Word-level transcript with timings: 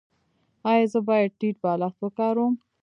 ایا 0.71 0.85
زه 0.91 0.99
باید 1.07 1.31
ټیټ 1.39 1.55
بالښت 1.63 1.99
وکاروم؟ 2.01 2.53